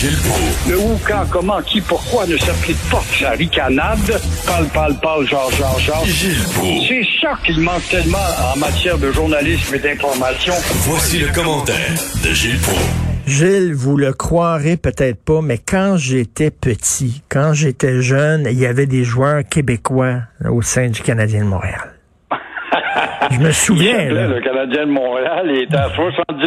[0.00, 0.70] Gilles Proulx.
[0.70, 3.98] Le où, quand, comment, qui, pourquoi ne s'applique pas sa ricanade?
[4.46, 6.02] Parle, parle, parle, genre, genre, genre.
[6.06, 6.88] Gilles Proulx.
[6.88, 8.16] C'est ça qu'il manque tellement
[8.50, 10.54] en matière de journalisme et d'information.
[10.88, 11.92] Voici le commentaire
[12.24, 12.80] de Gilles Proulx.
[13.26, 18.64] Gilles, vous le croirez peut-être pas, mais quand j'étais petit, quand j'étais jeune, il y
[18.64, 21.92] avait des joueurs québécois au sein du Canadien de Montréal.
[23.32, 24.08] Je me souviens.
[24.08, 24.28] Là.
[24.28, 26.46] le Canadien de Montréal, il est à 70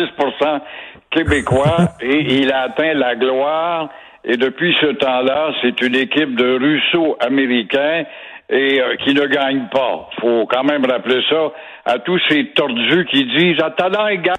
[1.13, 3.89] québécois et il a atteint la gloire.
[4.25, 8.05] Et depuis ce temps-là, c'est une équipe de russo-américains
[8.53, 10.09] et euh, qui ne gagne pas.
[10.21, 11.51] faut quand même rappeler ça
[11.85, 14.35] à tous ces tordus qui disent à talent égal,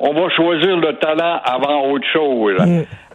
[0.00, 2.56] on va choisir le talent avant autre chose.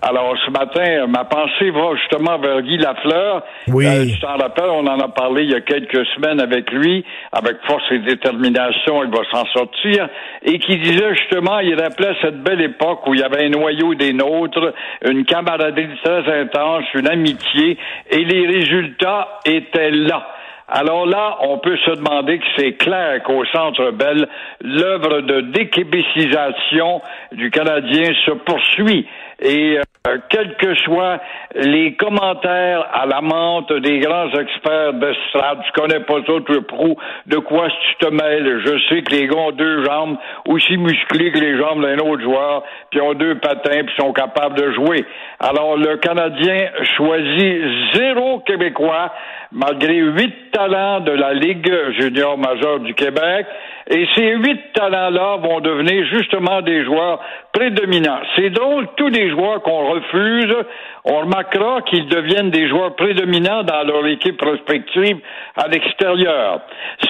[0.02, 3.42] Alors ce matin, ma pensée va justement vers Guy Lafleur.
[3.70, 3.88] Oui.
[3.88, 7.04] Euh, tu t'en rappelles, on en a parlé il y a quelques semaines avec lui,
[7.32, 10.08] avec force et détermination, il va s'en sortir,
[10.44, 13.96] et qui disait justement, il rappelait cette belle époque où il y avait un noyau
[13.96, 17.78] des nôtres, une camaraderie très intense, une amitié,
[18.12, 20.35] et les résultats étaient là.
[20.68, 24.28] Alors là, on peut se demander que c'est clair qu'au Centre Bell,
[24.62, 27.02] l'œuvre de déquébécisation
[27.34, 29.08] du Canadien se poursuit.
[29.42, 31.20] Et euh, quels que soient
[31.56, 36.62] les commentaires à la menthe des grands experts d'estrade, tu connais pas ça, tu es
[36.62, 38.62] pro, de quoi tu te mêles?
[38.66, 42.24] Je sais que les gars ont deux jambes aussi musclées que les jambes d'un autre
[42.24, 45.06] joueur, puis ont deux patins, puis sont capables de jouer.
[45.40, 47.62] Alors le Canadien choisit
[47.94, 49.12] zéro Québécois,
[49.52, 53.46] malgré huit talents de la Ligue junior majeure du Québec.
[53.88, 57.20] Et ces huit talents-là vont devenir justement des joueurs
[57.52, 58.22] prédominants.
[58.36, 60.56] C'est drôle, tous les joueurs qu'on refuse,
[61.04, 65.18] on remarquera qu'ils deviennent des joueurs prédominants dans leur équipe respective
[65.56, 66.62] à l'extérieur.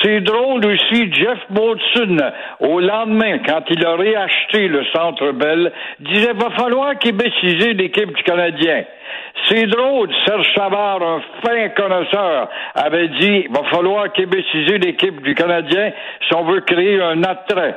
[0.04, 2.18] C'est drôle aussi, Jeff Molson,
[2.60, 8.24] au lendemain, quand il a réacheté le Centre Bell, disait, va falloir québéciser l'équipe du
[8.24, 8.84] Canadien.
[9.48, 15.92] C'est drôle, Serge Savard, un fin connaisseur, avait dit, va falloir québéciser l'équipe du Canadien
[16.28, 17.76] si on veut créer un attrait.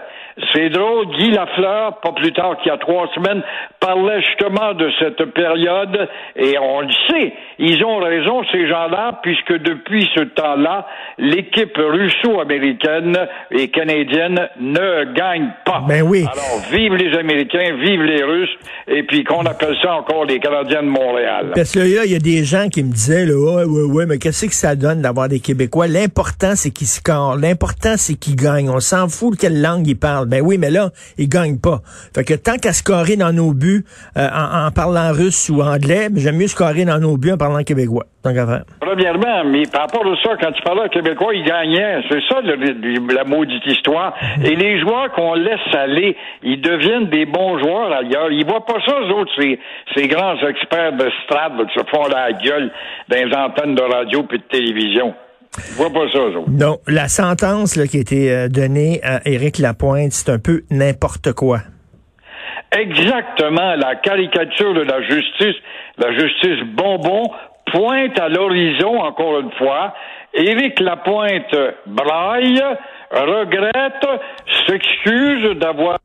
[0.54, 3.42] C'est drôle, Guy Lafleur, pas plus tard qu'il y a trois semaines,
[3.80, 9.52] parlait justement de cette période, et on le sait, ils ont raison, ces gens-là, puisque
[9.52, 10.86] depuis ce temps-là,
[11.18, 13.18] l'équipe russo-américaine
[13.50, 15.82] et canadienne ne gagne pas.
[15.88, 16.24] Ben oui.
[16.30, 18.56] Alors, vive les Américains, vive les Russes,
[18.86, 21.52] et puis qu'on appelle ça encore les Canadiens de Montréal.
[21.54, 24.06] Parce que là, il y a des gens qui me disaient, là, ouais, ouais, ouais,
[24.06, 25.88] mais qu'est-ce que ça donne d'avoir des Québécois?
[25.88, 27.36] L'important, c'est qu'ils scorent.
[27.36, 28.70] L'important, c'est qu'ils gagnent.
[28.70, 30.27] On s'en fout de quelle langue ils parlent.
[30.28, 31.80] Ben oui, mais là, ils gagnent pas.
[32.14, 33.84] Fait que tant qu'à scorer dans nos buts
[34.16, 37.62] euh, en, en parlant russe ou anglais, j'aime mieux scorer dans nos buts en parlant
[37.64, 38.04] québécois.
[38.22, 38.64] Tant qu'à faire.
[38.80, 42.02] Premièrement, mais par rapport à ça, quand tu parlais Québécois, ils gagnaient.
[42.10, 44.12] C'est ça le- la maudite histoire.
[44.44, 48.30] Et les joueurs qu'on laisse aller, ils deviennent des bons joueurs ailleurs.
[48.32, 49.58] Ils voient pas ça, eux autres, ces,
[49.94, 52.70] ces grands experts de strade qui se font la gueule
[53.08, 55.14] dans les antennes de radio puis de télévision.
[55.76, 56.50] Pas ça, autres.
[56.50, 60.62] Donc, la sentence là, qui a été euh, donnée à Éric Lapointe, c'est un peu
[60.70, 61.60] n'importe quoi.
[62.72, 65.56] Exactement, la caricature de la justice,
[65.96, 67.30] la justice bonbon,
[67.72, 69.94] pointe à l'horizon, encore une fois.
[70.34, 72.62] Éric Lapointe braille,
[73.10, 74.06] regrette,
[74.66, 75.98] s'excuse d'avoir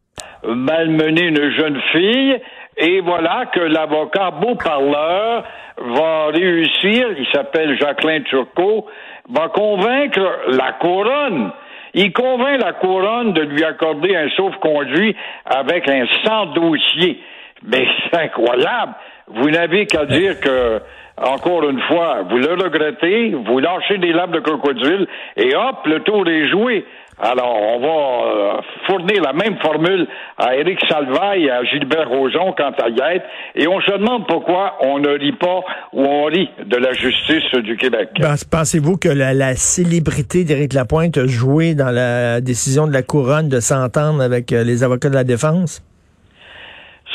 [0.45, 2.39] malmené une jeune fille,
[2.77, 5.43] et voilà que l'avocat beau parleur
[5.77, 8.87] va réussir, il s'appelle Jacqueline Turcot,
[9.29, 11.51] va convaincre la couronne
[11.93, 17.19] il convainc la couronne de lui accorder un sauf-conduit avec un sans dossier.
[17.63, 18.93] Mais c'est incroyable.
[19.27, 20.81] Vous n'avez qu'à dire que,
[21.17, 25.07] encore une fois, vous le regrettez, vous lâchez des lames de crocodile
[25.37, 26.85] et hop, le tour est joué.
[27.21, 30.07] Alors, on va euh, fournir la même formule
[30.39, 33.21] à Éric Salvaille et à Gilbert Rozon quant à Yette,
[33.55, 35.59] et on se demande pourquoi on ne rit pas
[35.93, 38.09] ou on rit de la justice du Québec.
[38.19, 43.03] Pense- Pensez-vous que la, la célébrité d'Éric Lapointe a joué dans la décision de la
[43.03, 45.83] couronne de s'entendre avec euh, les avocats de la défense?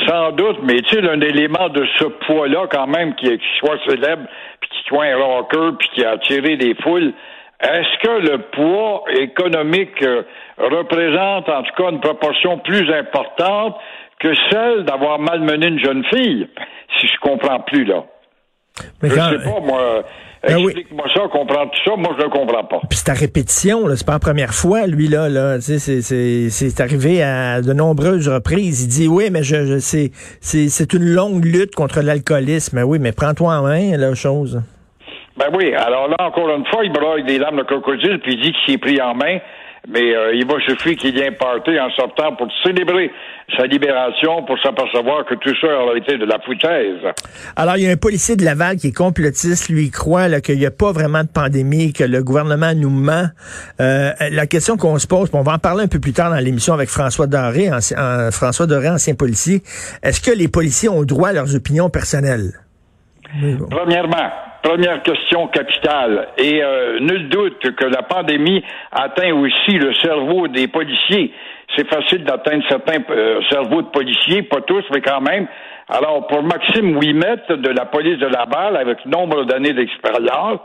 [0.08, 3.78] Sans doute, mais tu sais, un élément de ce poids-là, quand même, qui, qui soit
[3.86, 4.26] célèbre,
[4.60, 7.12] puis qui soit un rocker, puis qui a attiré des foules,
[7.60, 10.22] est-ce que le poids économique euh,
[10.56, 13.76] représente en tout cas une proportion plus importante
[14.20, 16.48] que celle d'avoir malmené une jeune fille?
[16.96, 18.04] Si je comprends plus, là.
[19.02, 20.02] Mais je quand- sais pas, moi.
[20.46, 20.66] Ben oui.
[20.66, 21.96] Explique-moi ça, comprends tout ça?
[21.96, 22.80] Moi, je ne comprends pas.
[22.88, 27.22] Puis c'est à répétition, là, c'est pas la première fois, lui, là, là, c'est, arrivé
[27.22, 28.84] à de nombreuses reprises.
[28.84, 29.78] Il dit, oui, mais je, je
[30.40, 32.76] c'est, une longue lutte contre l'alcoolisme.
[32.76, 34.62] Mais oui, mais prends-toi en main, la chose.
[35.36, 38.42] Ben oui, alors là, encore une fois, il broye des lames de crocodile, puis il
[38.42, 39.38] dit qu'il s'est pris en main.
[39.88, 43.10] Mais euh, il va suffire qu'il y ait un party en sortant pour célébrer
[43.56, 46.98] sa libération, pour s'apercevoir que tout ça aurait été de la foutaise.
[47.56, 50.58] Alors, il y a un policier de Laval qui est complotiste, lui, il croit qu'il
[50.58, 53.28] n'y a pas vraiment de pandémie, que le gouvernement nous ment.
[53.80, 56.38] Euh, la question qu'on se pose, on va en parler un peu plus tard dans
[56.38, 59.62] l'émission avec François Doré, ancien, François Doré, ancien policier,
[60.02, 62.52] est-ce que les policiers ont droit à leurs opinions personnelles?
[63.70, 64.30] Premièrement,
[64.62, 70.68] première question capitale, et euh, nul doute que la pandémie atteint aussi le cerveau des
[70.68, 71.32] policiers.
[71.76, 75.46] C'est facile d'atteindre certains euh, cerveaux de policiers, pas tous, mais quand même.
[75.90, 80.60] Alors, pour Maxime Ouimet de la police de Laval, avec nombre d'années d'expérience,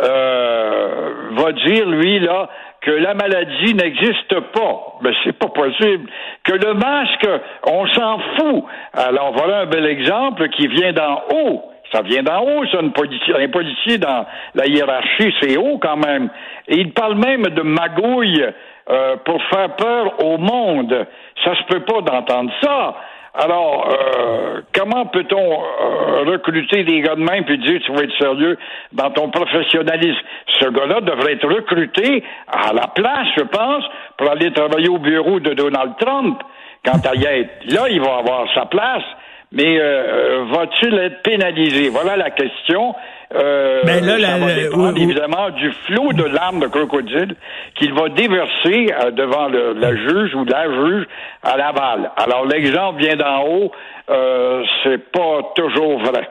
[0.00, 2.48] euh, va dire, lui, là,
[2.80, 4.98] que la maladie n'existe pas.
[5.02, 6.08] Mais c'est pas possible.
[6.44, 7.28] Que le masque,
[7.66, 8.64] on s'en fout.
[8.92, 11.62] Alors, voilà un bel exemple qui vient d'en haut.
[11.92, 16.28] Ça vient d'en haut, ça, un policier dans la hiérarchie, c'est haut quand même.
[16.66, 18.44] Et il parle même de magouille
[18.90, 21.06] euh, pour faire peur au monde.
[21.44, 22.94] Ça se peut pas d'entendre ça.
[23.34, 28.18] Alors, euh, comment peut-on euh, recruter des gars de même puis dire tu vas être
[28.18, 28.58] sérieux
[28.92, 30.20] dans ton professionnalisme?
[30.58, 33.84] Ce gars-là devrait être recruté à la place, je pense,
[34.16, 36.42] pour aller travailler au bureau de Donald Trump.
[36.84, 37.72] Quand à y être.
[37.72, 39.04] Là, il va avoir sa place
[39.52, 41.88] mais euh, va-t-il être pénalisé?
[41.88, 42.94] Voilà la question.
[43.34, 47.34] Euh, ben là, ça va dépendre, évidemment du flot de larmes de crocodile
[47.74, 51.06] qu'il va déverser euh, devant le, la juge ou la juge
[51.42, 52.10] à Laval.
[52.16, 53.70] Alors l'exemple vient d'en haut,
[54.08, 56.28] euh, c'est pas toujours vrai.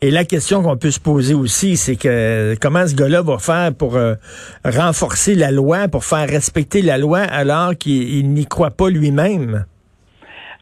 [0.00, 3.74] Et la question qu'on peut se poser aussi, c'est que comment ce gars-là va faire
[3.76, 4.14] pour euh,
[4.64, 9.66] renforcer la loi, pour faire respecter la loi alors qu'il n'y croit pas lui-même?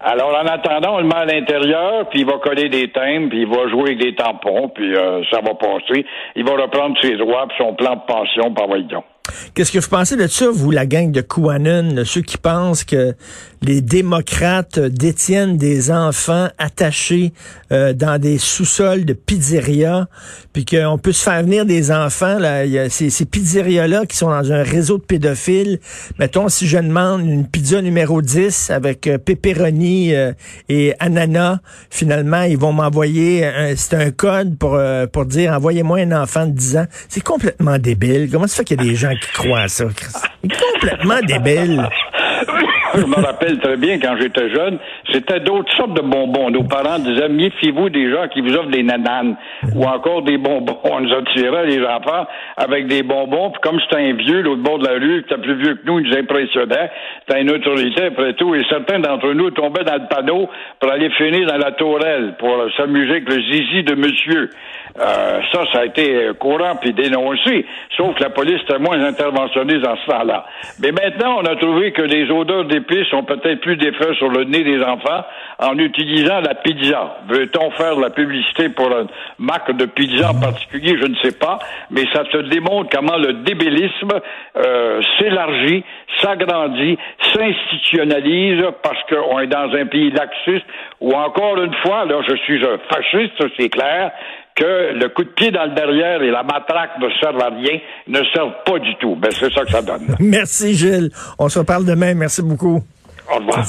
[0.00, 3.42] Alors, en attendant, on le met à l'intérieur, puis il va coller des thèmes, puis
[3.42, 6.04] il va jouer avec des tampons, puis euh, ça va passer.
[6.34, 9.04] Il va reprendre ses droits, puis son plan de pension, par voyons.
[9.54, 13.14] Qu'est-ce que vous pensez de ça, vous, la gang de Kouanen, ceux qui pensent que
[13.62, 17.32] les démocrates détiennent des enfants attachés
[17.72, 20.06] euh, dans des sous-sols de pizzerias,
[20.52, 24.16] puis qu'on peut se faire venir des enfants, là, y a ces, ces pizzerias-là qui
[24.16, 25.80] sont dans un réseau de pédophiles.
[26.18, 30.32] Mettons, si je demande une pizza numéro 10 avec euh, pepperoni euh,
[30.68, 31.58] et ananas,
[31.90, 36.52] finalement, ils vont m'envoyer, c'est un code pour, euh, pour dire, envoyez-moi un enfant de
[36.52, 36.86] 10 ans.
[37.08, 38.28] C'est complètement débile.
[38.30, 39.84] Comment ça fait qu'il y a des gens qui croient à ça?
[40.42, 41.88] C'est complètement débile.
[42.96, 44.78] Je me rappelle très bien quand j'étais jeune,
[45.12, 46.50] c'était d'autres sortes de bonbons.
[46.50, 49.36] Nos parents disaient méfiez-vous des gens qui vous offrent des nananes
[49.74, 50.78] ou encore des bonbons.
[50.84, 52.26] On nous attirait les enfants
[52.56, 53.50] avec des bonbons.
[53.50, 55.86] Puis comme c'était un vieux, l'autre bord de la rue, qui était plus vieux que
[55.86, 56.90] nous, il nous impressionnait.
[57.26, 58.54] C'était une autorité après tout.
[58.54, 60.48] Et certains d'entre nous tombaient dans le panneau
[60.80, 64.50] pour aller finir dans la tourelle pour s'amuser avec le zizi de monsieur.
[64.98, 67.66] Euh, ça, ça a été courant puis dénoncé.
[67.96, 70.46] Sauf que la police était moins interventionniste dans ce temps-là.
[70.80, 74.82] Mais maintenant, on a trouvé que les odeurs peut-être plus d'effet sur le nez des
[74.82, 75.24] enfants
[75.58, 77.18] en utilisant la pizza.
[77.28, 80.96] Veut-on faire de la publicité pour une marque de pizza en particulier?
[81.00, 81.58] Je ne sais pas.
[81.90, 84.20] Mais ça te démontre comment le débilisme
[84.56, 85.84] euh, s'élargit,
[86.20, 86.98] s'agrandit,
[87.32, 90.66] s'institutionnalise parce qu'on est dans un pays laxiste
[91.00, 94.12] ou encore une fois, là, je suis un fasciste, c'est clair,
[94.56, 97.78] que le coup de pied dans le derrière et la matraque ne servent à rien,
[98.08, 99.14] ne servent pas du tout.
[99.14, 100.16] Ben, c'est ça que ça donne.
[100.18, 101.10] Merci, Gilles.
[101.38, 102.14] On se reparle demain.
[102.14, 102.82] Merci beaucoup.
[103.30, 103.66] Au revoir.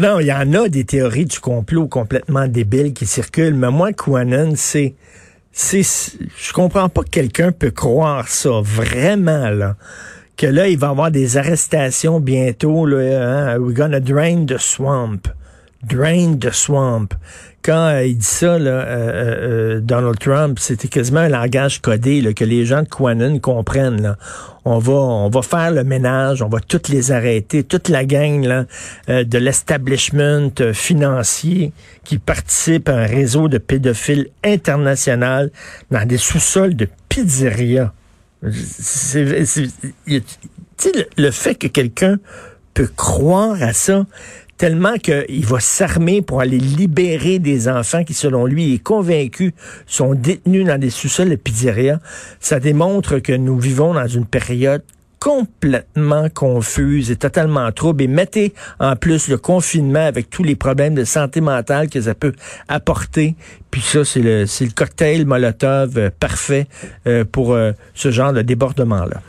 [0.00, 3.92] Non, il y en a des théories du complot complètement débiles qui circulent, mais moi,
[3.92, 4.94] Quanon, c'est
[5.50, 9.74] c'est je comprends pas que quelqu'un peut croire ça vraiment là
[10.36, 14.56] que là il va y avoir des arrestations bientôt là hein, we're gonna drain the
[14.56, 15.26] swamp
[15.82, 17.08] drain the swamp
[17.68, 22.44] quand euh, il dit ça, euh, euh, Donald Trump, c'était quasiment un langage codé que
[22.44, 24.16] les gens de Quanon comprennent.
[24.64, 28.64] On va, on va faire le ménage, on va toutes les arrêter, toute la gang
[29.06, 31.72] de l'establishment financier
[32.04, 35.50] qui participe à un réseau de pédophiles international
[35.90, 37.92] dans des sous-sols de pizzeria.
[38.50, 39.24] C'est,
[40.06, 42.18] le, le fait que quelqu'un
[42.72, 44.06] peut croire à ça,
[44.58, 49.54] tellement qu'il va s'armer pour aller libérer des enfants qui, selon lui, est convaincu,
[49.86, 52.00] sont détenus dans des sous-sols de pizzeria.
[52.40, 54.82] Ça démontre que nous vivons dans une période
[55.20, 58.02] complètement confuse et totalement trouble.
[58.02, 62.14] Et mettez en plus le confinement avec tous les problèmes de santé mentale que ça
[62.14, 62.32] peut
[62.68, 63.34] apporter.
[63.70, 66.66] Puis ça, c'est le, le cocktail Molotov euh, parfait
[67.06, 69.20] euh, pour euh, ce genre de débordement-là.